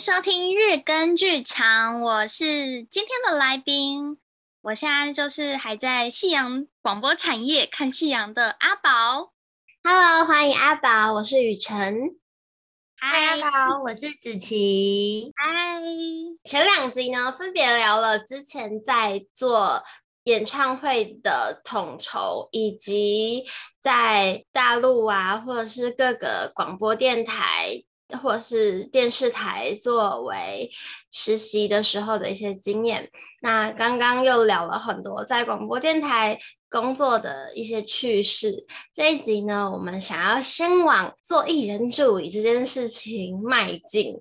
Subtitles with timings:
[0.00, 4.16] 收听日更剧场，我是今天的来宾。
[4.62, 9.34] 我现在就是还在夕阳广播产业看夕阳的阿宝。
[9.84, 12.16] Hello，欢迎阿宝，我是雨辰。
[12.98, 15.34] Hi，阿宝，我是子琪。
[15.36, 15.82] 嗨，
[16.44, 19.84] 前两集呢，分别聊了之前在做
[20.24, 23.44] 演唱会的统筹，以及
[23.78, 27.84] 在大陆啊，或者是各个广播电台。
[28.18, 30.70] 或是电视台作为
[31.10, 33.10] 实习的时候的一些经验。
[33.42, 36.38] 那刚刚又聊了很多在广播电台
[36.68, 38.66] 工作的一些趣事。
[38.94, 44.20] 这一集呢，我们想要先往做艺人助理这件事情迈进。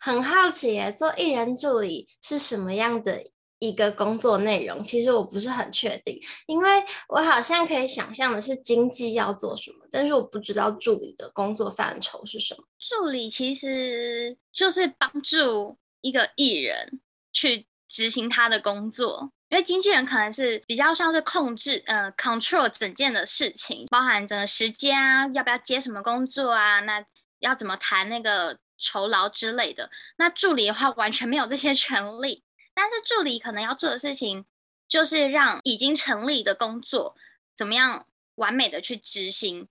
[0.00, 3.22] 很好奇，做艺人助理是什么样的？
[3.60, 12.64] 一个工作内容，其实我不是很确定，因为我好像可以想象的是经纪要做什么，但是我不知道助理的工作范畴是什么。
[12.78, 17.00] 助理其实就是帮助一个艺人
[17.32, 27.04] 去执行他的工作，因为经纪人可能是比较像是控制，呃，control 整件的事情，包含整个时间啊，要不要接什么工作啊，那
[27.40, 29.90] 要怎么谈那个酬劳之类的。
[30.16, 32.42] 那助理的话，完全没有这些权利。
[32.80, 34.46] 但是助理可能要做的事情，
[34.88, 37.14] 就是让已经成立的工作
[37.54, 38.06] 怎么样
[38.36, 39.68] 完美的去执行。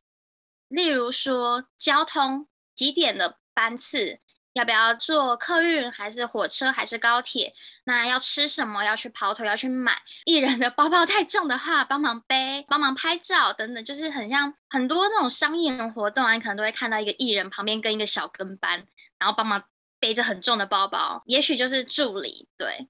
[0.68, 4.20] 例如说，交通几点的班次，
[4.54, 7.56] 要不要坐客运，还是火车，还是高铁？
[7.86, 8.84] 那要吃什么？
[8.84, 10.04] 要去跑腿，要去买。
[10.26, 18.86] 艺人的包包太重的话，帮忙背，帮忙拍照等等，就是很像很多那种商业的活动啊，你可能都会看到一个艺人旁边跟一个小跟班，
[19.18, 19.64] 然后帮忙
[20.00, 22.88] 背着很重的包包，也许就是助理，对。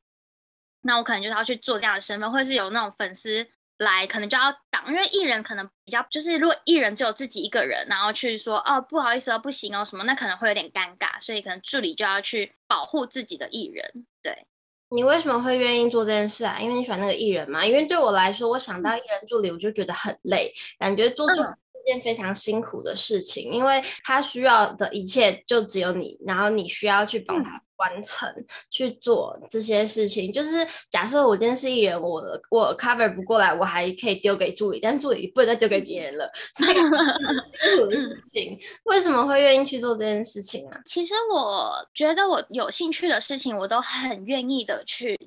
[0.82, 14.06] 那我可能就是要去做这样的身份，或者是有那种粉丝来，可能就要挡，因为艺人可能比较就是，如果艺人只有自己一个人，然后去说哦不好意思哦不行哦什么，那可能会有点尴尬，所以可能助理就要去保护自己的艺人。
[14.22, 14.46] 对，
[14.90, 16.60] 你为什么会愿意做这件事啊？
[16.60, 17.66] 因为你喜欢那个艺人嘛？
[17.66, 27.62] 因为对我来说，我想到艺人助理，我就觉得很累，感觉做助理是件非常辛苦的事情，嗯、因为他需要的一切就只有你，然后你需要去帮他。
[27.80, 28.30] 嗯完成
[28.70, 36.30] 去做这些事情，就是假设我今天是艺人，我我 cover 不过来，我还可以丢给助理，但助理不能再丢给别人了。
[36.56, 36.74] 这个
[37.64, 40.78] 辛苦的事情，为什么会愿意去做这件事情啊？
[40.86, 45.18] 其实我觉得我有兴趣的事情，我都很愿意的去。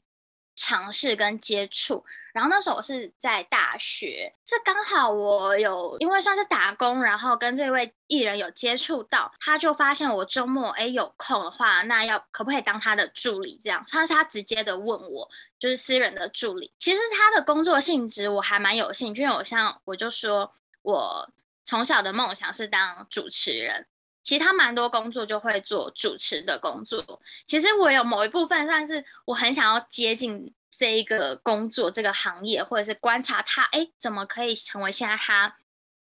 [0.62, 13.60] 尝试跟接触，然后那时候我是在大学，是刚好我有因为算是打工，然后跟这位艺人有接触到，他就发现我周末哎有空的话，那要可不可以当他的助理？
[13.60, 15.28] 这样，他是他直接的问我，
[15.58, 16.72] 就是私人的助理。
[16.78, 21.28] 其实他的工作性质我还蛮有兴趣，因为我像我就说我
[21.64, 23.88] 从小的梦想是当主持人。
[24.22, 27.20] 其他蛮多工作就会做主持的工作。
[27.46, 35.56] 其实我有某一部分算是我很想要接近这一个工作这个行业，或者是观察他，哎，怎么可以成为现在他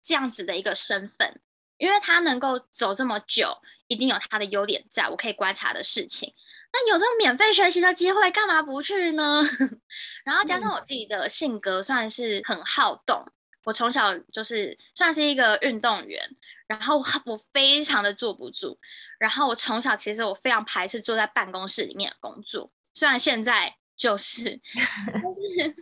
[0.01, 1.39] 这样子的一个身份？
[1.77, 6.33] 因为他能够走这么久，一定有他的优点在，我可以观察的事情。
[6.71, 9.43] 那有这种免费学习的机会，干嘛不去呢？
[10.23, 13.25] 然后加上我自己的性格算是很好动，
[13.65, 16.35] 我从小就是算是一个运动员。
[16.67, 18.77] 然后我 非常的坐不住，
[19.19, 24.59] 然后我从小其实我非常排斥坐在办公室里面的工作，虽然现在就是，
[25.13, 25.75] 但是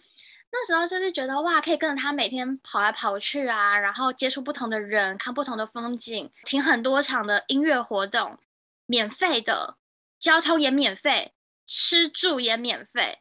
[0.52, 8.38] 那时候就是觉得哇，可以跟着他每天跑来跑去啊，然后接触不同的人，看不同的风景，听很多场的音乐活动，
[8.86, 9.78] 免费的
[10.20, 11.34] 交通也免费，
[11.66, 13.20] 吃住也免费，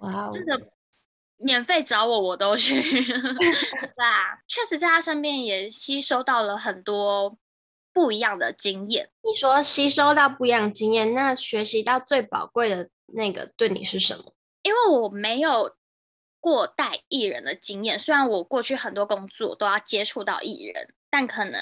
[0.00, 0.72] 哇、wow，真的。
[1.38, 2.80] 免费找我，我都去。
[2.80, 7.36] 对啊，确实在他身边也吸收到了很多
[7.92, 9.10] 不一样的经验。
[9.22, 14.32] 你说吸收到不一样的经验，那学习到最宝贵的那个对你是什么？
[14.62, 15.76] 因为我没有
[16.40, 21.60] 过带艺人的经验，虽然我过去很多工作都要接触到艺人，但可能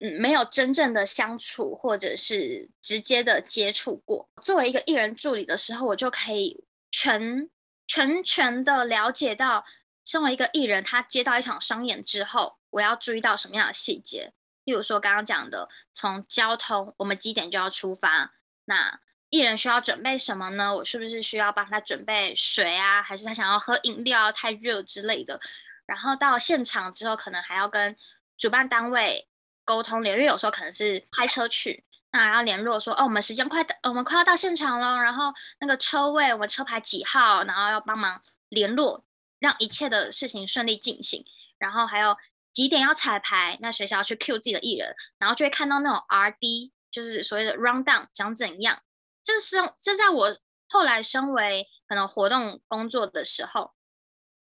[0.00, 4.28] 嗯没有真正的相处或者是直接的接触过。
[4.42, 7.48] 作为一个艺人助理的时候，我就可以全。
[7.86, 9.64] 全权的了解到，
[10.04, 14.32] 身为一个艺人，他接到一场商演之后，我要注意到什么样的细节？
[14.64, 18.32] 例如说刚刚讲的，从交通，我们几点就要出发，
[18.64, 18.98] 那
[19.28, 20.74] 艺人需要准备什么呢？
[20.74, 23.02] 我是不是需要帮他准备水啊？
[23.02, 25.40] 还是他想要喝饮料，太热之类的？
[25.84, 27.94] 然后到现场之后，可能还要跟
[28.38, 29.28] 主办单位
[29.64, 31.84] 沟通联络，因为有时候可能是开车去。
[32.14, 35.02] 那要联络说，哦，我们时间快到，我们快要到现场了。
[35.02, 37.42] 然后那个车位，我们车牌几号？
[37.42, 39.04] 然后要帮忙联络，
[39.40, 41.24] 让一切的事情顺利进行。
[41.58, 42.16] 然后还有
[42.52, 43.58] 几点要彩排？
[43.60, 48.80] 那学校要去 cue 自己的艺人，然后就会看到那种 RD，就是所谓的 rundown 讲怎样。
[49.24, 50.38] 这是这在我
[50.68, 53.72] 后来身为可能活动工作的时候，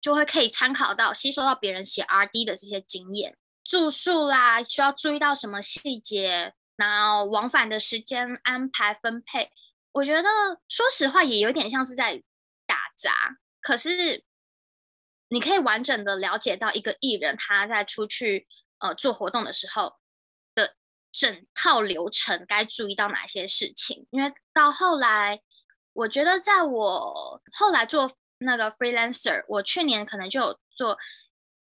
[0.02, 6.54] 就会可以参考到、吸收到别人写 RD 的这些经验，住宿啦，需要注意到什么细节，
[6.88, 9.52] 然后往返的时间安排分配。
[9.94, 10.30] 我觉得
[10.68, 12.24] 说实话也有点像是在
[12.66, 14.24] 打杂，可是
[15.30, 18.48] 你可以完整的了解到一个艺人他在出去
[18.80, 19.96] 呃做活动的时候
[20.56, 20.76] 的
[21.12, 24.08] 整套流程该注意到哪些事情。
[24.10, 25.42] 因为到后来，
[25.94, 30.98] 我觉得在我后来做那个 freelancer，我去年可能就有做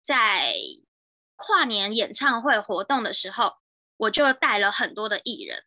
[0.03, 0.53] 在
[1.37, 3.55] 跨年演唱会活动的时候，
[3.99, 5.63] 我就带了很多的艺人。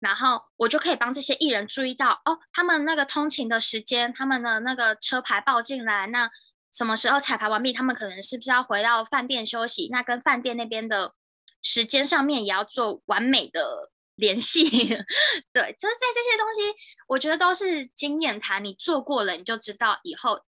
[0.00, 6.30] 然后我就可以帮这些艺人注意到哦，他们那个通勤的时间，他们的那个车牌报进来，那
[6.70, 9.88] 什么时候彩排完毕，他们可能是不是要回到饭店休息？
[9.90, 11.14] 那跟饭店那边的
[11.62, 14.62] 时间上面也要做完美的联系。
[15.52, 16.62] 对，就是在这些东西，
[17.08, 20.44] 我觉得都是经验谈，你做过了，你就知道以后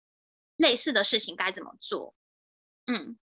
[0.58, 2.14] 类似的事情该怎么做。
[2.88, 3.18] 嗯。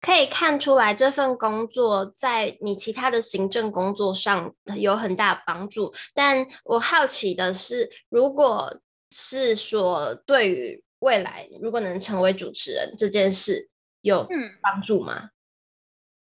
[0.00, 5.92] 可以看出来，这份工作在你其他的行政工作上有很大帮助。
[6.14, 8.80] 但我好奇的是，如果
[9.10, 13.68] 是说对于未来，如果能成为主持人这件事
[14.00, 14.26] 有
[14.62, 15.30] 帮助吗？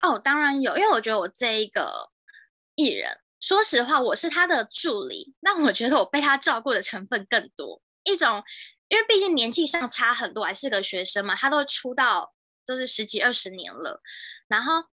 [0.02, 0.14] 嗯。
[0.14, 2.12] 哦，当然有，因为我觉得我这一个
[2.76, 7.82] 艺人，说实话，我是他的助理，那我觉得我被他照顾的成分更多。
[8.04, 8.44] 一种，
[8.90, 12.35] 因为毕竟年纪上差很多，还是个学生嘛，他都出道。
[12.66, 14.02] 都是十几二十年了，
[14.48, 14.84] 然后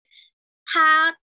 [0.65, 1.17] 他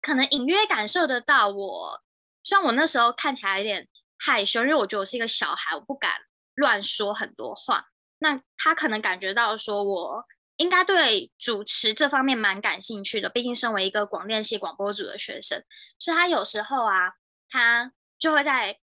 [0.00, 2.02] 可能隐约感受得到我，
[2.44, 6.12] 虽然我那时候看起来有点害羞，因为我觉得我是一个小孩，我不敢
[6.54, 7.88] 乱说很多话。
[8.18, 10.24] 那他可能感觉到说我
[10.56, 15.62] 应该对主持这方面蛮感兴趣的，毕竟身为一个广电系广播组的学生，
[15.98, 17.12] 所以他有时候啊，
[17.50, 18.78] 他就会在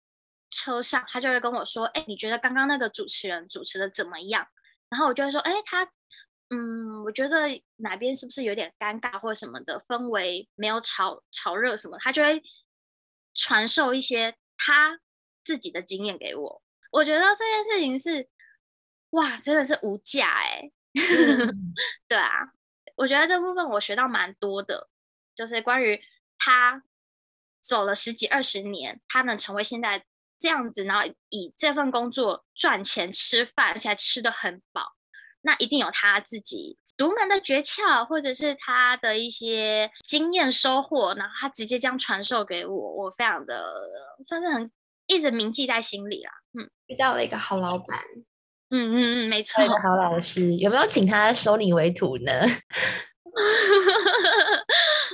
[0.50, 4.48] 车上，他就会跟我说：“哎，你觉得刚刚那个主持人主持的怎么样？”
[4.90, 5.90] 然后我就会说：“哎，他。”
[6.54, 7.48] 嗯，我觉得
[7.78, 12.44] 哪边是不是有点尴尬或者什么的氛围没有炒炒热什么，他就会
[13.34, 15.00] 传授一些他
[15.44, 16.62] 自己的经验给我。
[16.92, 18.30] 我觉得这件事情是
[19.12, 20.72] 哇，真的是无价哎。
[22.08, 22.54] 对啊，
[22.96, 24.90] 我觉得这部分我学到蛮多的，
[25.36, 26.00] 就是关于
[26.38, 26.84] 他
[27.62, 30.06] 走了十几二十年，他能成为现在
[30.38, 34.93] 这样子，然后以这份工作赚钱吃饭，而且还吃得很饱。
[35.44, 43.74] 那一定有他自己独门的诀窍，或者是他的一些经验收获，然后他直接将传授给我，我非常的
[44.25, 44.72] 算是很
[45.07, 46.31] 一直铭记在心里啦。
[46.60, 48.00] 嗯，遇到了一个好老板，
[48.69, 52.31] 嗯嗯嗯，没错，好老师，有没有请他收你为徒呢？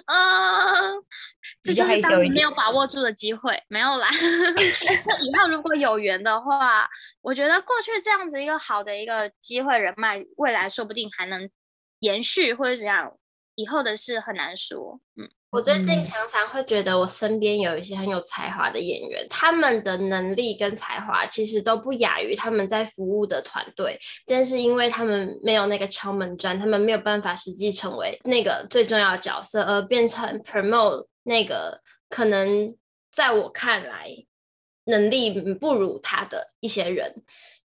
[0.05, 1.03] 嗯。
[1.61, 4.07] 这就是当你没有把握住的机会，没有啦。
[5.19, 6.87] 以后如果有缘的话，
[7.21, 11.49] 我觉得过去这样子一个好的一个机会人脉，未来说不定还能
[11.99, 13.15] 延续或者怎样。
[13.55, 15.29] 以后的事很难说，嗯。
[15.51, 32.73] 我最近常常会觉得，我身边有一些很有才华的演员，他们的能力跟才华其实都不亚于他们在服务的团队，但是因为他们没有那个敲门砖，他们没有办法实际成为那个最重要的角色，而变成 promote 那个可能
[33.11, 34.07] 在我看来
[34.89, 37.23] 能力不如他的一些人。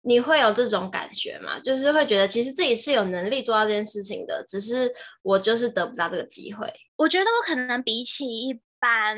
[0.04, 1.60] 你会有这种感觉吗？
[1.60, 4.92] 就是会觉得其实自己是有能力做到这件事情的，只是
[5.22, 6.66] 我就是得不到这个机会。
[6.96, 9.16] 我觉得我可能比起一般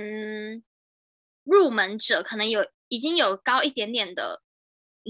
[1.45, 4.43] 入门者，可能有已经有高一点点的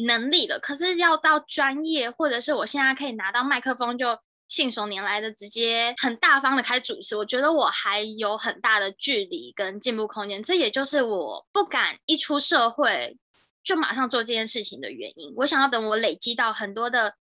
[0.07, 0.61] 能力了。
[0.61, 4.17] 可是要到专业，或者是我现在可以拿到麦克风就
[4.49, 10.43] 信手拈来的直接很大方的开主持，我觉得我还有很大的距离跟进步空间。
[10.43, 13.19] 这也就是我不敢一出社会。
[13.63, 17.17] 就马上做这件事情的原因，我想要等我累积到很多的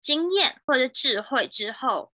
[0.00, 2.10] 经验或者智慧之后，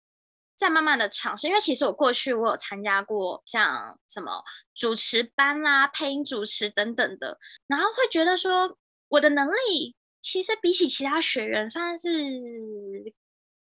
[0.56, 1.48] 再慢慢的尝试。
[1.48, 4.42] 因为其实我过去我有参加过像什么
[4.74, 8.78] 主持班啦、配音主持等等的，然后会觉得说
[9.08, 12.08] 我的能力其实比起其他学员算是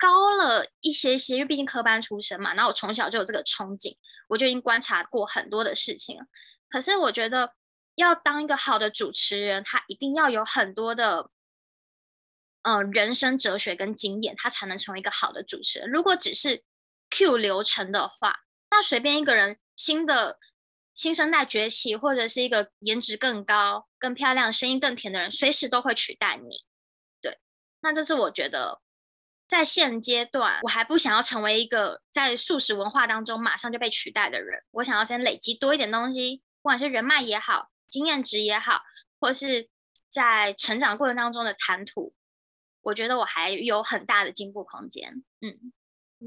[0.00, 2.54] 高了一些些，因为毕竟科班出身嘛。
[2.54, 3.94] 然后我从小就有这个憧憬，
[4.26, 6.24] 我就已经观察过很多的事情了。
[6.68, 7.52] 可是我觉得。
[7.96, 11.28] 要当一个好的主持人，他一定要有很多的，
[12.62, 15.90] 呃，人生哲学跟经验，他才能成为一个好的主持人。
[15.90, 16.62] 如果只是
[17.10, 18.40] Q 流程的话，
[18.70, 20.38] 那随便一个人新的
[20.94, 26.64] 新生代崛起，或者是一个颜值更高、更漂亮、声音更甜的人，随时都会取代你。
[27.20, 27.38] 对，
[27.82, 28.80] 那这是我觉得
[29.50, 34.62] 在现阶段，我还不想要成为一个在素食文化当中马上就被取代的人。
[34.70, 37.68] 我想要先累积多一点东西，不管是人脉也好。
[37.88, 38.82] 经验值也好，
[39.18, 39.68] 或是
[40.08, 42.14] 在成长过程当中的谈吐，
[42.82, 45.24] 我觉得我还有很大的进步空间。
[45.40, 45.72] 嗯。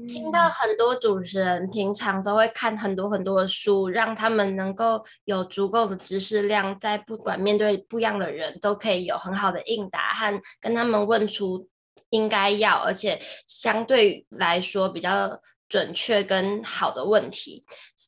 [0.08, 11.68] 听到很多主持人平常都会看很多很多的书，让他们能够有足够的知识量，在不管面对不一样的人，都可以有很好的应答和跟他们问出
[12.14, 17.64] 应该要，而且相对来说比较准确跟好的问题。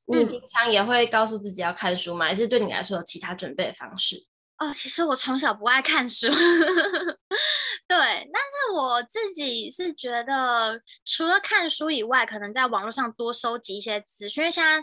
[0.06, 2.26] 你平常也会告诉自己要看书吗？
[2.26, 4.26] 还是对你来说有其他准备的方式？
[4.58, 6.28] 哦，其实我从小不爱看书，
[7.88, 7.98] 对，
[8.32, 14.82] 但是我自己是觉得，除了看书以外，可能在网络上多收集一些资讯，因为现在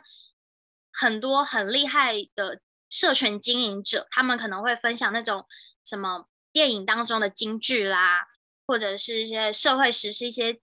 [0.91, 5.45] 很多很厉害的社群经营者，他们可能会分享那种
[5.83, 8.27] 什么电影当中的金句啦，
[8.65, 10.59] 或者是一些社会实施一些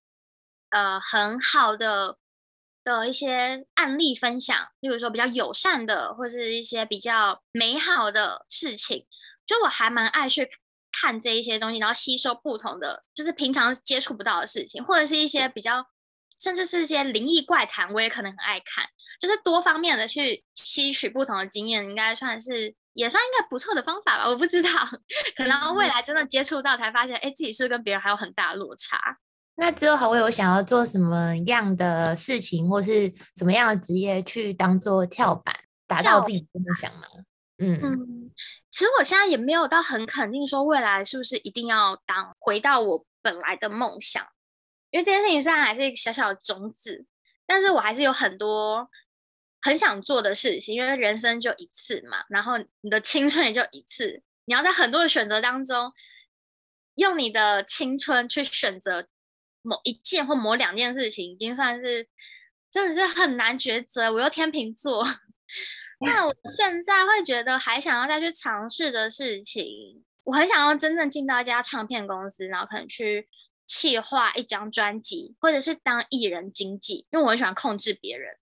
[0.71, 2.19] 呃很好的。
[2.83, 9.07] 的一些案例分享，例如说比较友善的，或者是一些比较美好的事情，
[9.45, 10.49] 就我还蛮爱去
[10.91, 15.87] 看这一些东西，然后吸收不同的，就是平常接触不到的事情，或者是一些比较，
[16.41, 18.89] 甚至是一些灵异怪谈，我也可能很爱看，
[19.21, 24.29] 就是多方面的去吸取不同的经验，应该算是也算一个不错的方法吧。
[24.29, 24.71] 我不知道，
[25.37, 28.99] 可能未来真的接触到，才发现，哎，自己是不是跟别人还有很大的落差。
[29.57, 35.55] 那之后还会有想要做什么样的事情，或是什么样的职业去当做跳板，
[35.87, 37.03] 达到自己的梦想吗？
[37.59, 38.31] 嗯嗯，
[38.71, 44.27] 其实我现在也没有到很肯定说未来是不是一定要当回到我本来的梦想，
[44.91, 47.05] 因为这件事情虽然还是一个小小的种子，
[47.47, 48.89] 但是我还是有很多
[49.63, 55.93] 很想做的事情，因为人生就一次嘛，然后你的青春也就一次，你要在很多的选择当中，
[56.95, 59.09] 用你的青春去选择。
[59.63, 62.09] 某一件或某两件事情，已经算是
[62.71, 64.11] 真的是很难抉择。
[64.11, 65.05] 我又天秤座，
[66.01, 73.29] 那我现在会觉得还想要再去尝试的事情，我很想要真正进到一家唱片公司，然后可能去
[73.67, 78.35] 企划一张专辑，或者是当艺人经纪，因为我很喜欢控制别人。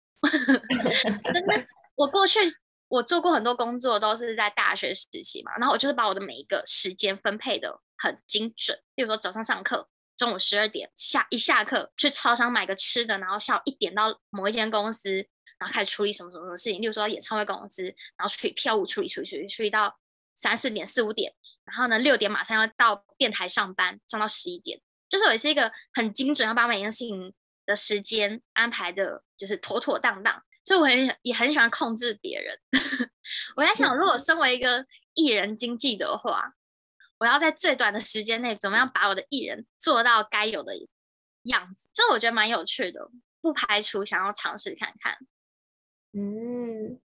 [1.32, 2.40] 真的，我过去
[2.88, 9.88] 我做过很多工作，都是在大学时期嘛，然后我就是把我的每一个时间分配的很精准，比如说早上上课。
[10.16, 15.12] 中午十二点下一下课去超商买个吃的，然后下午一点到某一间公司，
[15.60, 19.96] 然后开始处理什么什么什么事情，例如说演唱会公司，然后去跳舞处理处理处理处理到
[20.34, 21.32] 三四点四五点，
[21.64, 27.32] 然后呢六点马上要到电台上班，上到十一点，就是我也是一个很精准要把每件事情
[27.68, 32.58] 的时间安排的，就是妥妥当当，所以我很也很喜欢控制别人。
[33.54, 34.84] 我在想，如果 身为一个
[35.14, 36.54] 艺人经纪的话。
[37.20, 40.72] 我要在最短的时间内，怎么样把我的艺人做到该有的
[41.42, 41.88] 样子？
[41.92, 43.10] 这我觉得蛮有趣的，
[43.40, 45.18] 不排除想要尝试看看。
[46.12, 47.00] 嗯，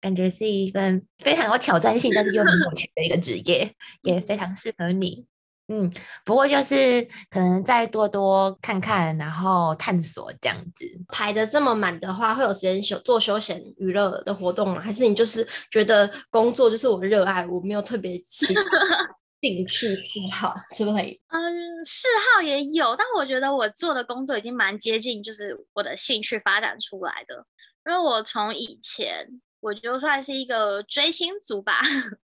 [0.00, 5.26] 感觉是一份非常有挑战性，但是又很有趣的一个职业， 也非常适合你。
[5.70, 5.92] 嗯，
[6.24, 10.86] 不过就是可能再多多看看，然后探索这样子。
[11.08, 14.80] 排的这么满的话，会有时间休做休闲娱乐的活动吗？
[14.80, 18.62] 还是你就是觉得工作就是我热爱，我没有特别其他
[19.42, 21.20] 兴趣嗜好 之类？
[21.28, 27.44] 嗯，嗜好也有，但我觉得我做的工作已经蛮接近，就是我的兴趣发展出来的。
[27.86, 29.26] 因为我从以前
[29.60, 31.80] 我就算是一个追星族吧，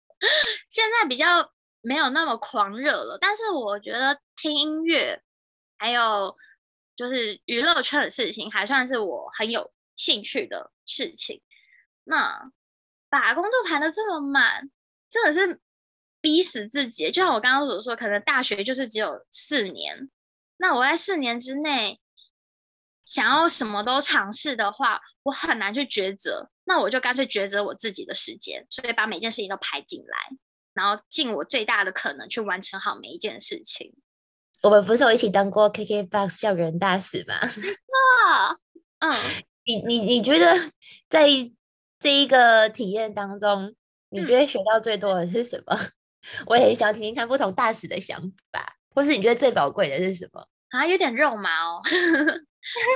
[0.71, 1.53] 现在比较。
[1.87, 5.23] 没有那么狂热了，但是我觉得听音乐，
[5.79, 6.37] 还有
[6.97, 11.41] 就是娱乐圈的事情，还算是我很有兴趣的事情。
[12.03, 12.51] 那
[13.09, 14.69] 把工作排得这么满，
[15.09, 15.61] 真的是
[16.21, 17.07] 逼死自己。
[17.13, 20.11] 就像我刚刚所说，可能大学就是只有四年，
[20.57, 22.01] 那我在四年之内
[23.05, 26.51] 想要什么都尝试的话，我很难去抉择。
[26.65, 30.37] 那我就干脆抉择我自己的时间，所以把每件事情都排进来。
[30.77, 33.95] 然后尽我最大的可能去完成好每一件事情。
[34.63, 37.35] 我们不是有一起当过 KKBOX 校园大使吗？
[37.35, 38.53] 啊，
[39.01, 39.17] 嗯，
[39.65, 40.71] 你你你觉得
[41.09, 41.29] 在
[41.99, 43.75] 这一个体验当中，
[44.11, 45.75] 你觉得学到最多的是什么？
[45.75, 48.21] 嗯、 我也想听听看不同大使的想
[48.53, 50.47] 法，或是你觉得最宝贵的是什么？
[50.71, 51.81] 啊，有点肉麻哦。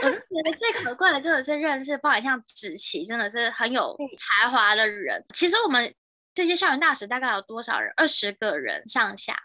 [0.03, 5.25] 我觉得最可贵的真的是认识，包括像子琪，真的是很有才华的人。
[5.35, 5.95] 其实我们。
[6.35, 7.93] 这些校园大使大概有多少人？
[7.97, 9.43] 二十个人上下，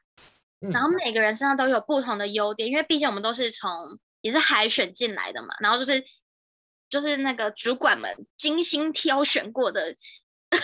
[0.72, 3.70] 然后每个人身上都有不同的优点，因为毕竟我们都是从
[4.22, 6.04] 也是海选进来的嘛，然后就是
[6.88, 9.96] 就是那个主管们精心挑选过的，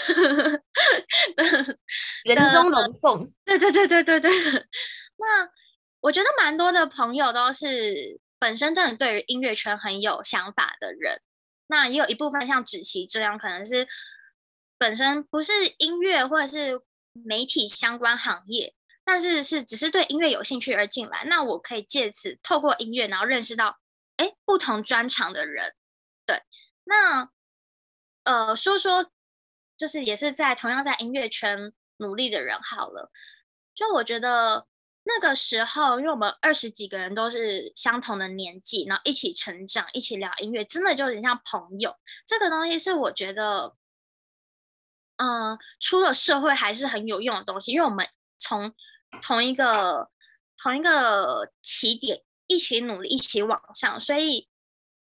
[2.23, 3.33] 人中龙凤。
[3.43, 4.31] 对对对对对对。
[5.17, 5.49] 那
[6.01, 11.19] 我觉得蛮多的朋友都是本身真的对于音乐圈很有想法的人，
[11.67, 13.87] 那也有一部分像芷琪这样，可能是。
[14.81, 16.81] 本身不是音乐或者是
[17.13, 18.73] 媒体相关行业，
[19.05, 23.77] 但是是只是对音乐有兴趣而进来，那我可以借此透过音乐，然后认识到
[24.17, 25.75] 哎不同专长的人。
[26.25, 26.41] 对，
[26.85, 27.29] 那
[28.23, 29.11] 呃说说
[29.77, 33.11] 就是也是在同样在音乐圈努力的人好了，
[33.75, 34.65] 就我觉得。
[35.03, 41.95] 那个时候，因为我们二十几个人都是相同的年纪，然后一起成长，一起聊音乐，真的就有点像朋友。
[42.23, 43.75] 这个东西是我觉得，
[45.21, 48.07] 嗯、出了社会还是很有用的东西，因为我们
[48.39, 48.73] 从
[49.21, 50.09] 同一个
[50.57, 54.47] 同一个起点一起努力，一起往上，所以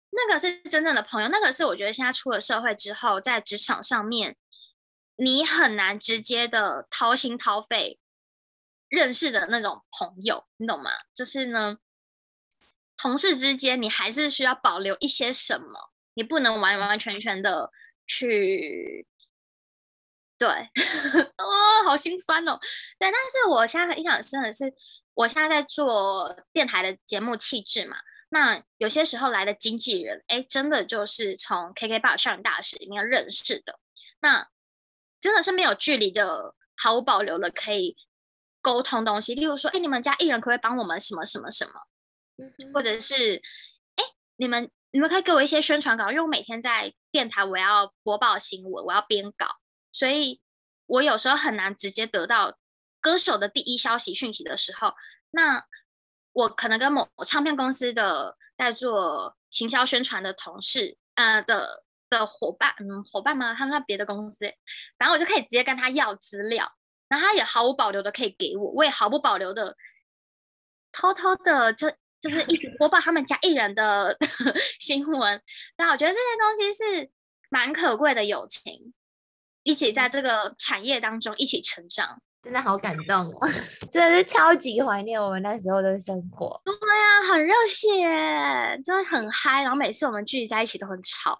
[0.09, 1.29] 那个是真正的朋友。
[1.29, 4.35] 那个是我觉得现在出了社会之后，在职场上面，
[5.17, 7.99] 你很难直接的掏心掏肺。
[8.89, 10.91] 认识的那种朋友，你懂吗？
[11.13, 11.77] 就是呢，
[12.95, 17.69] 同事之间你还是需要保留一些什么，你不能完完全全的
[18.05, 19.05] 去，
[20.37, 20.47] 对，
[21.37, 22.59] 哦，好心酸哦。
[22.99, 24.73] 对，但是我现在印象很深的是，
[25.13, 27.97] 我现在在做电台的节目气质嘛，
[28.29, 33.79] 那有些时候来的经纪人，哎，真的就是从 KKBOX 校园大使里面认识的，
[34.21, 34.47] 那
[35.19, 37.97] 真的是没有距离的，毫无保留的可以。
[38.59, 41.73] 沟通东西，例如说，哎，你们家艺人可不可以帮我们什么什么什么？
[42.37, 43.41] 嗯，或者是，
[43.95, 44.03] 哎，
[44.35, 49.47] 你们你们可以给我一些宣传稿，因为我每天在电台，我要播报新闻，我要编稿，
[49.97, 50.39] 所以
[50.85, 52.55] 我有时候很难直接得到
[53.01, 54.93] 歌手的第一消息讯息的时候，
[55.31, 55.65] 那
[56.33, 63.55] 我可能跟某唱片公司的在做行销宣传的同事，呃的的伙伴，嗯，伙伴吗？
[63.55, 64.45] 他们在别的公司，
[64.99, 66.71] 反正我就可以直接跟他要资料。
[67.09, 69.75] 然后他也毫无保留的可以给我，我也毫不保留的
[70.91, 71.89] 偷偷的就
[72.19, 74.15] 就是一直播报他们家艺人的
[74.79, 75.41] 新闻。
[75.75, 77.09] 但我觉得这些东西是
[77.49, 78.93] 蛮可贵的友情，
[79.67, 83.49] 一起在这个产业当中一起成长，真的好感动哦！
[83.91, 86.61] 真的是超级怀念我们那时候的生活。
[86.63, 89.63] 对呀，很热血，真的很嗨。
[89.63, 91.37] 然后每次我们聚集在一起都很吵。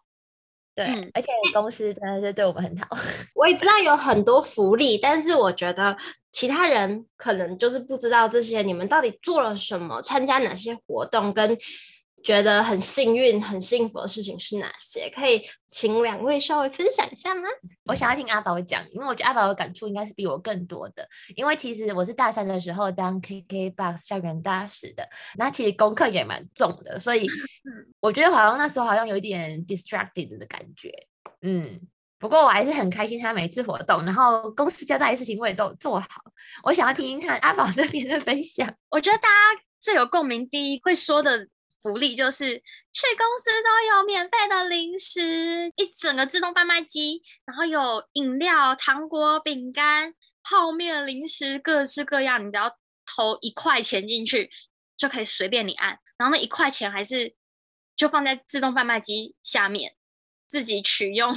[0.76, 2.86] 对，嗯、而且公司真的是对我们很好。
[3.34, 5.96] 我也知道有很多福利，但是我觉得
[6.34, 8.62] 其他人可能就是不知道这些。
[8.62, 10.02] 你们到底做了什么？
[10.02, 11.34] 参加哪些活动？
[11.34, 11.58] 跟
[12.28, 15.10] 觉得很幸运、很幸福的事情是哪些？
[15.16, 17.48] 可以请两位稍微分享一下吗？
[17.86, 21.08] 我想要听阿宝讲，因为我觉得阿宝的感触应该是比我更多的。
[21.38, 27.30] 因为其实我是大三的时候当 KKBOX 校园大使的，那其实功课也蛮重的，所以
[28.02, 30.92] 我觉得好像那时候好像有一点 distracted 的感觉。
[31.44, 31.80] 嗯，
[32.20, 36.08] 不过我还是很开心，他每次活动，然后公司交代的事情我也都做好。
[36.64, 38.70] 我想要听听看阿宝 这边的分享。
[38.90, 41.48] 我觉得大家最有共鸣，第一会说的。
[41.88, 52.46] 福利就是去公司都有免费的零食，一整个自动贩卖机，然后有饮料、糖果、饼干、泡面、零食，各式各样。
[52.46, 52.70] 你只要
[53.06, 54.50] 投一块钱进去，
[54.98, 55.98] 就可以随便你按。
[56.18, 57.34] 然后那一块钱还是
[57.96, 59.96] 就放在自动贩卖机下面
[60.50, 61.34] 自己取用。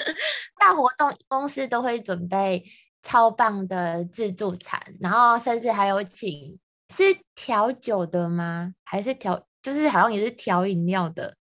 [0.60, 2.62] 大活动公司都会准备
[3.02, 6.60] 超棒的自助餐，然后甚至还有请
[6.92, 8.74] 是调酒的吗？
[8.84, 9.46] 还是调？
[9.64, 11.36] 就是好像也是调饮料的，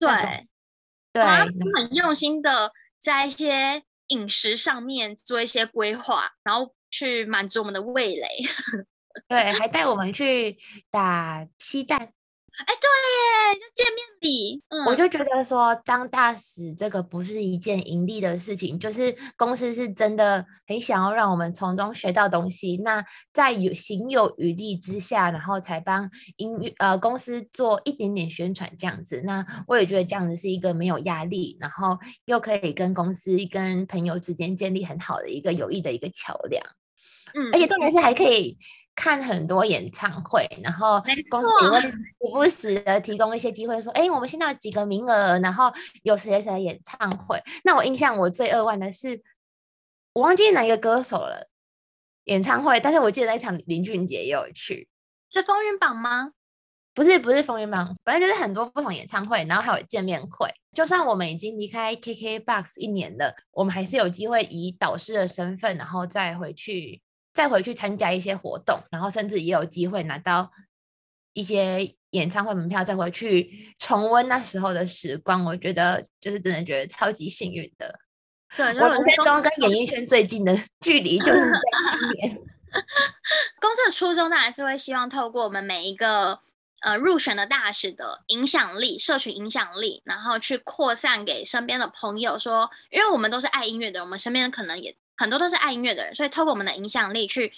[0.00, 0.10] 对
[1.12, 1.44] 对，他
[1.76, 8.26] 很用心的在一些饮食上面做一些规划，然后去满足我们的味蕾。
[9.28, 10.56] 对，还带我们去
[10.90, 12.12] 打漆弹。
[12.58, 14.62] 哎，对耶，就见面礼。
[14.68, 22.76] 嗯，我就觉得说，当大使这个不是一件盈利的事情，就是公司是真的很想要让我们从中学到东西。
[22.78, 29.22] 那在有行有余力之下，然后才帮音乐呃公司做一点点宣传这样子。
[29.24, 36.62] 那我也觉得这样子是一个没有压力，然后又可以跟公司跟朋友之间建立很好的一个友谊的一个桥梁。
[37.34, 38.58] 嗯，而且重点是还可以。
[38.98, 41.98] 看很多演唱会，然后公司也会时
[42.34, 49.22] 不时的提供一些机会，说：“哎、欸，我们现在有几个名额，然后有谁谁的演唱会。”那我印象我最扼腕的是，
[50.14, 51.48] 我忘记哪一个歌手了
[52.24, 54.88] 演唱会，但是我记得那场林俊杰也有去，
[55.30, 56.32] 是风云榜吗？
[56.92, 60.52] 不是，不是风云榜，反正就是很多不同演唱会，然后还有见面会。
[60.72, 67.00] 就算我们已经离开 KKBOX 一年了，我们还是有机会以导师的身份，然后再回去。
[67.38, 70.50] 再回去参加一些活动，然后甚至也有机会拿到
[71.34, 75.44] 一些演唱会门票，再回去重温那时候的时光。
[75.44, 77.96] 我觉得就是真的觉得超级幸运的。
[78.56, 80.52] 对，我人生中跟演艺圈最近的
[80.84, 82.36] 距离就是这一 年。
[83.60, 86.40] 公司的初衷当然是会希望透过我们每一个
[86.80, 94.96] 呃入选的大使的影响力、社群影响力，然后去扩散给身边的朋友说，说因为我们都是爱音乐的，我们身边可能也。
[95.18, 97.52] 很多都是爱音乐的人，所以透过我们的影响力去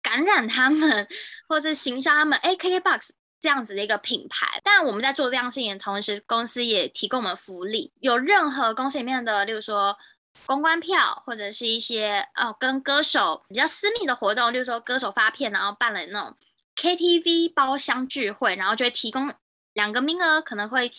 [0.00, 1.06] 感染他们，
[1.48, 2.38] 或者行销他们。
[2.38, 4.60] 哎，KKBOX 这样子的一个品牌。
[4.62, 7.92] 但我们在做这样事情的同时，公司也提供我们福利。
[8.00, 9.98] 有任何公司里面的，例如说
[10.46, 16.36] 公关票，或者是一些哦跟歌手比较私密的活动，例如说歌手发片，然后办了那种
[16.76, 19.34] KTV 包厢聚会，然后就会提供
[19.72, 20.92] 两个名额，可能会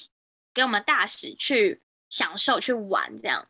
[0.53, 3.47] 给我们大使去享受去玩这样。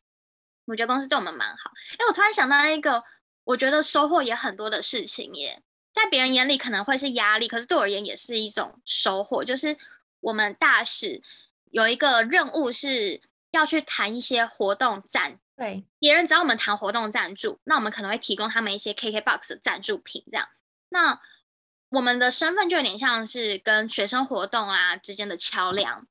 [0.65, 1.71] 我觉得公司对我们蛮好。
[1.93, 3.03] 哎，我突然想到一个，
[3.43, 5.61] 我觉得收获也很多的事情耶。
[5.93, 9.43] 在别人眼里可能会是压力，可是对我而言也是一种收获。
[9.43, 9.77] 就是
[10.21, 11.21] 我们大使
[11.71, 13.21] 有一个任务是
[13.51, 20.47] 要去谈一些活动赞，对，别人找我们谈活动赞助，那我们可能会提供他们一些 KKBOX 的赞助品，这样。
[20.87, 21.19] 那
[21.89, 26.07] 我们的身份就有点像是跟学生活动啊之间的桥梁。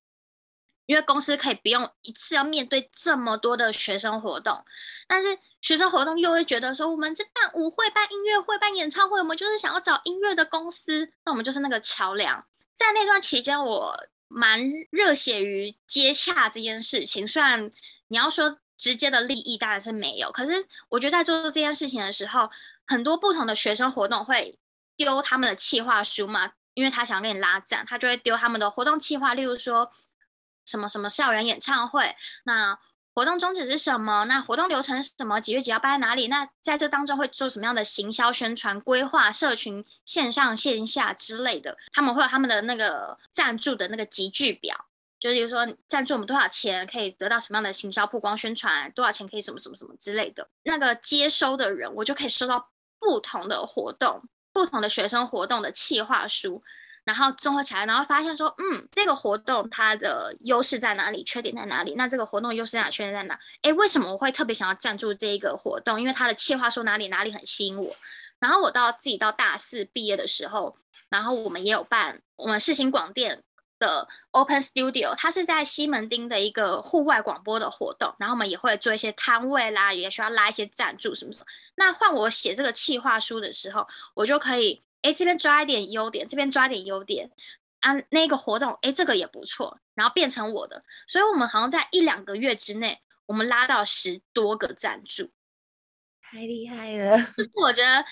[0.90, 4.64] 因为公司可以不用一次要面对这么多的学生活动，
[5.06, 12.44] 但是学生活动又会觉得说，我们是办舞会、办音乐会、办演唱会，我们就是想要找音乐的公司，那我们就是那个桥梁。
[12.74, 13.94] 在那段期间，我
[14.26, 17.28] 蛮热血于接洽这件事情。
[17.28, 17.70] 虽然
[18.08, 22.50] 你要说直接的利益当然是没有，可是我觉得在做这件事情的时候，
[22.84, 24.58] 很多不同的学生活动会
[24.96, 29.92] 丢他们的企划书嘛，因为他想跟你拉赞，他就会丢他们的活动企划，例如说。
[30.70, 32.14] 什么什么校园演唱会？
[32.44, 32.78] 那
[33.12, 34.24] 活动宗旨是什么？
[34.26, 35.40] 那活动流程是什么？
[35.40, 36.28] 几月几号办在哪里？
[36.28, 41.76] 那在这当中会做什么样的行销宣传规划、社群线上线下之类的？
[41.92, 44.86] 他们会有他们的那个赞助的那个集聚表，
[45.18, 50.48] 就是比如说赞助我们多少钱可以得到什么样的行销曝光宣传，多少钱可以什么什么什么之类的。
[50.62, 56.62] 那个接收的人，我就可以收到不同的活动、不同的学生活动的企划书。
[57.04, 61.94] 然后综合起来，然后发现说，嗯，这个活动它的优势在哪里，缺点在哪里？
[61.96, 63.38] 那这个活动优势在哪，缺点在哪？
[63.62, 66.00] 诶，为什么我会特别想要赞助这一个活动？
[66.00, 67.96] 因为它的企划说哪里哪里很吸引我。
[68.38, 70.76] 然后我到自己到大四毕业的时候，
[71.08, 73.42] 然后我们也有办我们世新广电
[73.78, 78.14] 的 Open Studio，它是在西门町的一个户外广播的活动。
[78.18, 81.46] 然后我们也会做一些摊位啦，也需要拉一些赞助什么什么。
[81.74, 84.82] 那换我写这个企划书的时候，我就可以。
[85.02, 87.30] 哎，这边抓一点优点，这边抓一点优点，
[87.80, 95.30] 啊，那个活动，哎，这个也不错，然后变成我的，所以我们好像在一两个月之内，我们拉到十多个赞助，
[96.22, 97.16] 太厉害了。
[97.36, 98.04] 就是我觉得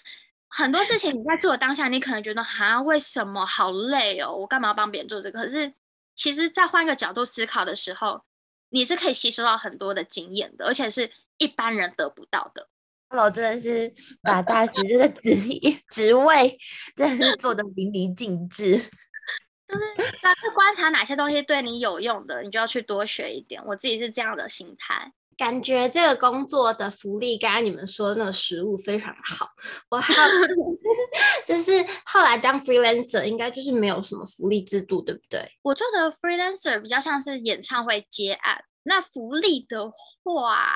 [0.49, 4.33] 很多事情 你在做的当下，你可能觉得哈，为什么好累哦？
[4.33, 5.43] 我干嘛要帮别人做这个？
[5.43, 5.75] 可是
[6.15, 8.25] 其实，在换一个角度思考的时候，
[8.71, 12.69] 你是可以吸收到很多的经验的，而且是一般人得不到的。
[13.11, 13.93] 我真的是
[14.23, 16.59] 把大使这个职业职位
[16.95, 18.77] 真的是做的淋漓尽致，
[19.67, 19.85] 就是
[20.23, 23.63] 要去观察哪些东西对你有用的，你就要去多学一点。
[23.67, 29.49] 我自己是这样的心态，感觉这个工作的福利，刚刚你们说的那个食物非常好。
[29.91, 30.31] 我还有
[31.47, 31.73] 就是
[32.05, 35.51] 后来当 freelancer 应该就是没有什么福利制度，对不对？
[35.63, 39.91] 我做的 freelancer 比较像是演唱会接案，那福利的
[40.23, 40.69] 话。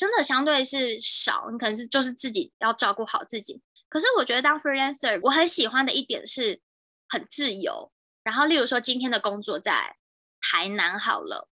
[0.00, 3.60] 真的相对是少，你可能是就是自己要照顾好自己。
[3.90, 6.62] 可是我觉得当 freelancer，我很喜欢的一点是
[7.06, 7.92] 很自由。
[8.22, 9.96] 然后，例如说今天的工作在
[10.40, 11.50] 台南好了，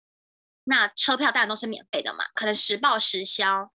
[0.64, 3.70] 那车票当然都是免费的嘛，可能实报实销。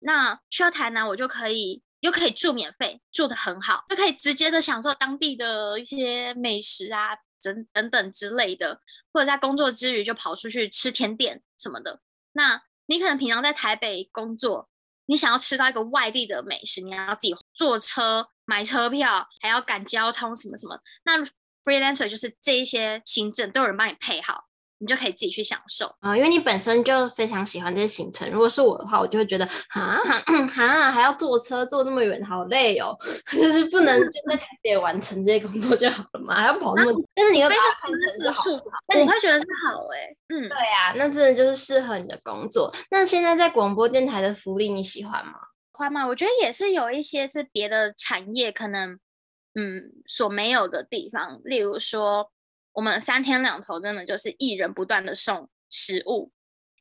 [0.00, 8.80] 那去到台南，我就可以又可以住免费，住得很好，就可以直接的享受当地的一些美食啊，等等等之类的，
[9.12, 12.00] 或者在工作之余就跑出去吃甜点什么的。
[12.32, 14.68] 那你可能平常在台北工作，
[15.04, 20.80] 你想要吃到一个外地的美食，你要自己坐车买车票，还要赶交通什么什么。
[21.04, 21.22] 那
[21.62, 24.47] freelancer 就是这一些行政都有人帮你配好。
[24.80, 28.30] 你就可以自己去享受啊、哦，因为你本身就非常喜欢这些行程。
[28.30, 32.96] 如果是我的话，我就会觉得啊哈，还要坐车坐那么远，好累哦。
[33.32, 36.92] 就是不能就在台北完成这些工作就好了嘛，还要跑那么。
[37.14, 38.44] 但是你会把它看成是好，
[38.86, 40.16] 那你会觉得是好哎、欸。
[40.28, 42.72] 嗯，对呀、啊，那真的就是适合你的工作。
[42.90, 45.32] 那现在在广播电台的福利你喜欢吗？
[45.32, 46.06] 喜欢吗？
[46.06, 48.92] 我觉得也是有一些是别的产业可能
[49.54, 52.30] 嗯所没有的地方，例如说。
[52.78, 56.30] 我们三天两头真的就是艺人不断的送食物，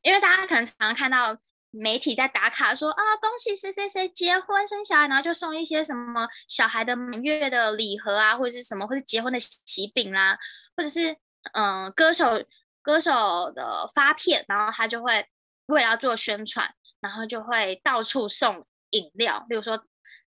[0.03, 1.35] 因为大家可能常常看到
[1.71, 10.37] 媒体在打卡说啊，恭喜谁谁谁结婚生小孩，然后就送一些什么小孩的满月的礼盒啊，或者是什么，或者结婚的喜饼啦，
[10.75, 11.17] 或者是
[11.53, 12.45] 嗯、歌手
[12.83, 15.25] 歌手的发片，然后他就会
[15.65, 19.83] 为了要做宣传，然后就会到处送饮料，比如说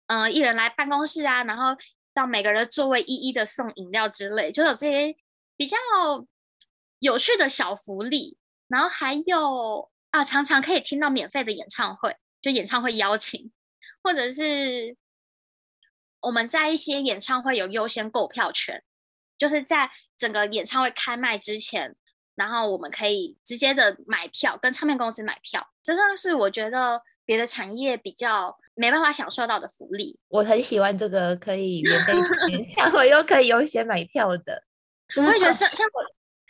[0.07, 1.67] 嗯、艺人来办公室啊，然后
[2.13, 5.15] 到每个人的座位一一的送饮料之类，就有这些。
[5.55, 5.77] 比较
[6.99, 8.37] 有趣的小福利，
[8.67, 13.51] 然后还有啊，常常可以听到免费的演唱会，就演唱会邀请，
[14.01, 14.95] 或者是
[16.21, 18.83] 我们在一些演唱会有优先购票权，
[19.37, 21.95] 就是在整个演唱会开卖之前，
[22.35, 30.17] 然后我们可以直接的买票，跟唱片公司买票，这算是我觉得别的产业比较没办法享受到的福利。
[30.29, 32.13] 我很喜欢这个可以免费
[32.49, 34.63] 演唱会又可以优先买票的，
[35.17, 36.01] 我也觉得像像我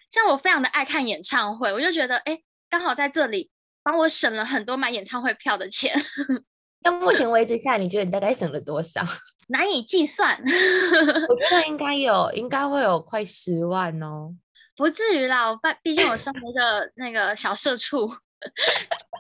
[0.09, 2.39] 像我非常的爱看演唱会，我就觉得哎，
[2.69, 3.49] 刚好在这里。
[3.85, 5.93] 帮我省了很多买演唱会票的钱。
[6.81, 9.01] 到目前为止看，你觉得你大概省了多少？
[9.47, 10.39] 难以计算。
[11.27, 14.33] 我觉得应该有，应该会有快十万哦。
[14.77, 18.07] 不至于啦，我毕毕竟我身为一个那个小社畜，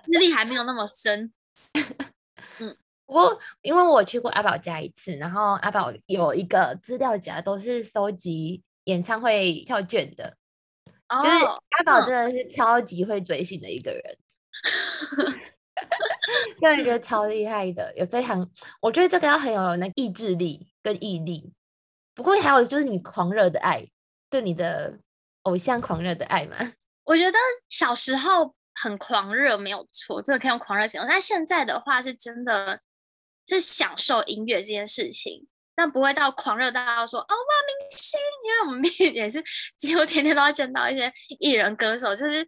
[0.05, 1.33] 资历还没有那么深。
[2.59, 2.73] 嗯，
[3.05, 10.37] 不过因为我去过阿宝家一次，然后阿宝有一个资料夹，都是收集演唱会票券的。
[11.09, 14.17] 哦，就是阿宝真的是超级会追星的一个人。
[16.61, 18.49] 个人觉得超厉害的，也非常，
[18.81, 21.51] 我觉得这个要很有那意志力跟毅力。
[22.15, 23.85] 不过还有就是你狂热的爱，
[24.29, 24.97] 对你的
[25.41, 26.55] 偶像狂热的爱嘛。
[27.03, 31.09] 我觉得小时候很狂热没有错，真的可以用狂热形容。
[31.09, 32.79] 但现在的话是真的
[33.45, 39.43] 是享受音乐这件事情，但不会到狂热到说哦，哇明星，因为我们也是
[39.77, 42.47] 几乎天天都要见到一些艺人歌手，就是。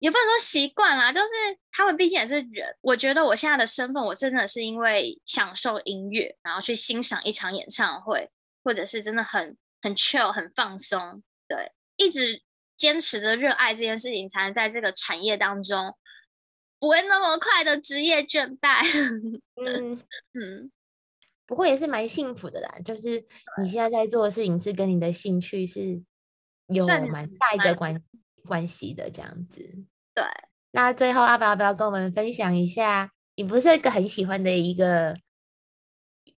[0.00, 1.28] 也不能说习惯啦，就是
[1.70, 2.74] 他们毕竟也是人。
[2.80, 8.30] 我觉得我现在的身份，我真的是因为享受音乐，然后去欣赏一场演唱会，
[8.64, 11.22] 或者是真的很很 chill、很放松。
[11.46, 12.40] 对，一直
[12.78, 15.94] 坚持着热爱这件事情，才能在这个产业当中
[16.78, 18.82] 不会那么快的职业倦怠。
[19.62, 20.72] 嗯嗯，
[21.50, 23.22] 不过也是蛮幸福的啦，就是
[23.60, 26.00] 你现在在做的事情是跟你的兴趣是
[26.68, 28.02] 有蛮大一个关。
[28.46, 29.60] 关系的这样子，
[30.14, 30.24] 对。
[30.70, 33.12] 那最后阿宝要不要跟我们分享一下？
[33.34, 35.14] 你不是一个很喜欢的一个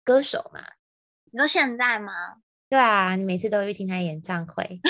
[0.02, 0.60] 歌手吗？
[1.30, 2.12] 你说现在吗？
[2.70, 4.80] 对啊，你每次都会去听他演唱会，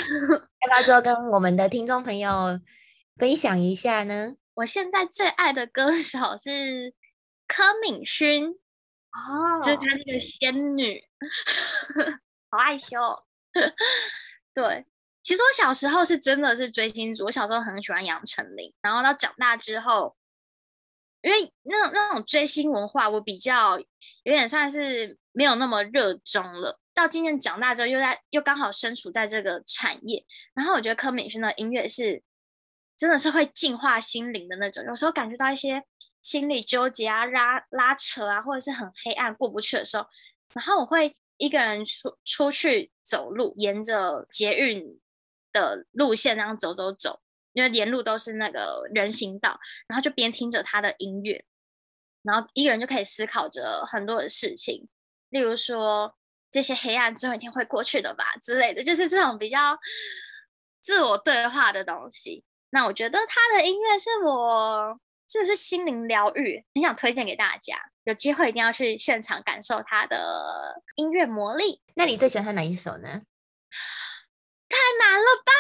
[0.61, 2.61] 要不要说跟我们的听众朋友
[3.16, 4.37] 分享一下呢？
[4.54, 6.94] 我现在最爱的歌手是
[7.48, 8.54] 柯敏薰
[9.12, 11.03] 哦，就是她那个仙女，
[12.51, 12.99] 好害羞。
[14.55, 14.87] 对。
[15.23, 20.16] 其实我小时候是真的是追星族，我小时候很喜欢杨丞琳，然后到长大之后，
[21.20, 23.85] 因为那种那种追星文化，我比较有
[24.25, 26.81] 点算是没有那么热衷了。
[26.94, 32.23] 到今年长大之后，又在又刚好身处在这个产业，然后我觉得柯泯薰的音乐是
[32.96, 34.83] 真的是会净化心灵的那种。
[34.87, 35.85] 有时候感觉到一些
[36.22, 40.06] 心理纠结啊、拉拉扯啊，或者是很黑暗过不去的时候，
[40.54, 45.00] 然后我会一个人出出去走路，沿着捷运。
[45.52, 47.20] 的路线那样走走走，
[47.54, 51.44] 因为沿路都是那个人行道，然后就边听着他的音乐，
[52.22, 54.87] 然后一个人就可以思考着很多的事情，
[55.30, 56.14] 例如说
[56.52, 59.76] 这些黑暗总有一天会过去的吧之类的，就是这种比较
[60.80, 62.44] 自我对话的东西。
[62.70, 65.00] 那我觉得他的音乐是我
[65.31, 71.81] 真的是心灵疗愈，很想推荐给大家，有机会一定要去现场感受他的音乐魔力。
[71.95, 73.23] 那你最喜欢他哪一首呢？
[74.69, 75.53] 太难了吧！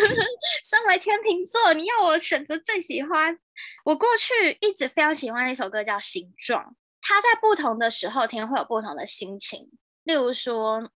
[0.64, 3.38] 身为天秤座，你要我选择最喜欢，
[3.84, 6.64] 我过去一直非常喜欢的一首歌叫《形状》。
[7.00, 9.70] 它在不同的时候听会有不同的心情。
[10.04, 10.90] 例如说，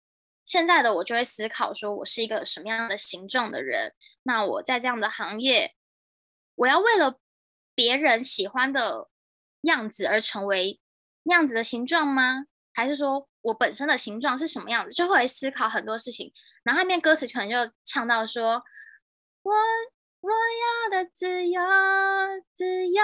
[0.44, 3.94] 现在的我就会思考说，我是一个什么样的形状的人？
[4.22, 5.74] 那我在这样的行业，
[6.54, 7.18] 我要为了
[7.74, 9.08] 别人喜欢的
[9.62, 10.80] 样子而成为
[11.24, 12.46] 那样子的形状吗？
[12.74, 14.94] 还是说我本身的形状是什么样子？
[14.94, 16.32] 就会思考很多事情。
[16.62, 18.62] 然后后面歌词可能就唱到说
[19.42, 19.52] ：“我
[20.20, 21.60] 我要的自由，
[22.54, 23.02] 自由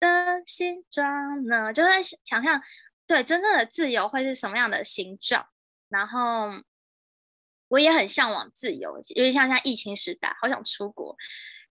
[0.00, 2.60] 的形状呢？”就在想象，
[3.06, 5.46] 对，真正的自由会是什么样的形状？
[5.88, 6.48] 然后
[7.68, 11.16] 我也很向往自由，因为像像疫情时代，好想出国。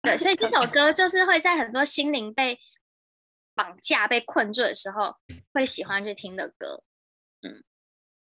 [0.05, 2.59] 对，所以这首歌就是会在很多心灵被
[3.53, 5.15] 绑架、被困住的时候，
[5.53, 6.83] 会喜欢去听的歌。
[7.41, 7.63] 嗯。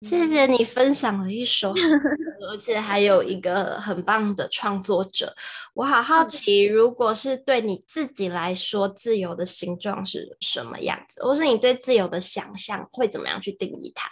[0.01, 1.73] 谢谢你分享了一首，
[2.51, 5.33] 而且还有一个很棒的创作者。
[5.73, 14.09] 我好好奇，如果是对你自己来说，自由的形状是什么样子，或是你对自由的想象会怎么样去定义它？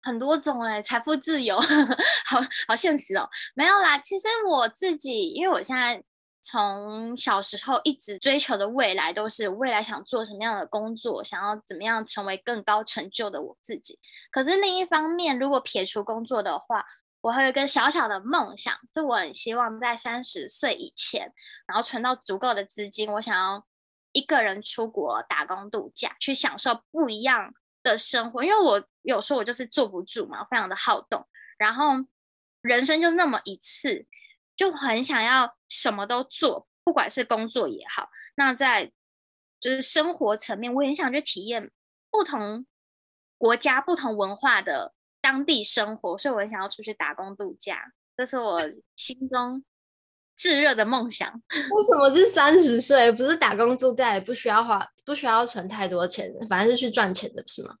[0.00, 1.60] 很多种哎、欸，财富自由，
[2.24, 3.28] 好好现实哦。
[3.54, 6.02] 没有啦，其实我自己，因为我现在。
[6.44, 13.98] 从小时候一直追求的未来，都是未来想做什么样的工作，想要怎么样成为更高成就的我自己。
[14.30, 16.84] 可是另一方面，如果撇除工作的话，
[17.22, 21.32] 我还有一个小小的梦想，就我很希望在三十岁以前，
[21.66, 23.64] 然后存到足够的资金，我想要
[24.12, 28.44] 一个人出国打工度假，去享受不一样的生活。
[28.44, 31.26] 因为我有时候我就是坐不住嘛，非常的好动，
[31.56, 31.94] 然后
[32.60, 34.06] 人生就那么一次，
[34.54, 38.90] 就很想要什么都做，不管是工作也好，那在
[39.60, 41.70] 就是生活层面，我也很想去体验
[42.10, 42.66] 不同
[43.36, 48.60] 国家、不同文化的当地生活，所以我很想要出去打工度假，这是我
[48.96, 49.62] 心中。
[50.36, 53.12] 炙热的梦想， 为什么是三十岁？
[53.12, 57.76] 不是打工度假，也不需要花，不需要存太多钱，反正是去赚钱的，不是吗？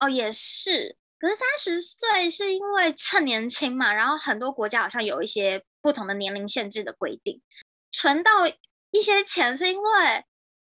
[0.00, 0.96] 哦，也是。
[1.18, 7.42] 可是三十岁是因为趁年轻嘛，然后很多国家好像有一些不同的年龄限制的规定。
[7.90, 8.46] 存到
[8.90, 10.24] 一些钱是因为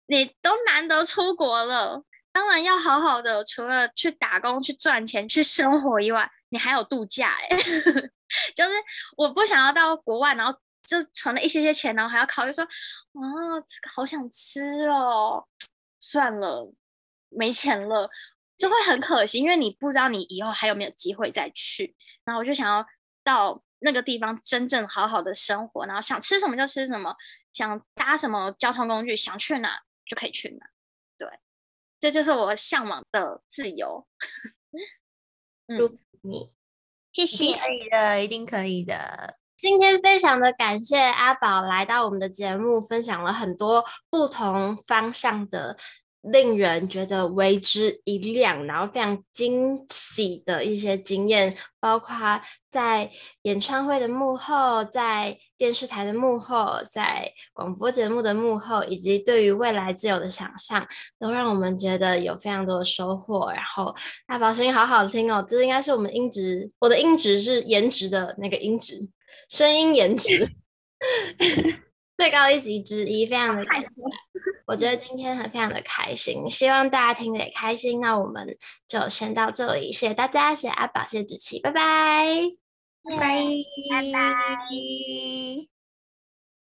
[0.07, 7.57] 你都难得出国了，当然要好好的，除了去打工、去赚钱、去生活以外，你还有度假哎，
[8.55, 8.73] 就是
[9.17, 10.57] 我不想要到国外，然后。
[10.85, 12.71] 就存了一些些钱，然后还要考虑说，啊，
[13.69, 15.45] 这个好想吃哦，
[16.01, 16.73] 算了，
[17.29, 18.09] 没钱了，
[18.57, 21.95] 就会很可惜，因为你不知道你以后还有没有机会再去。
[22.25, 22.87] 然后我就想要
[23.23, 27.15] 到那个地方真正好好的生活，然后想吃什么就吃什么，
[27.53, 30.67] 想搭什么交通工具，想去哪就可以去哪。
[31.17, 31.29] 对，
[32.01, 34.07] 这就是我向往的自由。
[35.77, 36.53] 祝福你，
[37.13, 39.37] 谢谢，可以的，一定可以的。
[39.59, 45.77] 今天非常的感谢阿宝来到我们的节目，分享了很多不同方向的，
[46.23, 53.11] 令人觉得为之一亮，然后非常惊喜的一些经验，包括在
[53.43, 60.87] 演唱会的幕后，在电视台的幕后，在广播节目的幕后，以及对于未来自由的想象，
[61.19, 63.51] 都让我们觉得有非常多的收获。
[63.53, 63.95] 然后
[64.27, 68.99] 大宝声音好好听哦，这应该是我们音质，我的音质是颜值的那个音质。
[69.49, 70.47] 声音颜值
[72.19, 73.89] 最高一级之一，非常的开心。
[74.69, 78.01] 我觉得今天很非常的开心，希望大家听得也开心。
[78.03, 78.47] 那我们
[78.87, 82.43] 就先到这里，谢谢大家，谢谢阿宝，谢谢子琪，拜拜，
[83.03, 83.39] 拜拜，
[83.91, 85.78] 拜拜。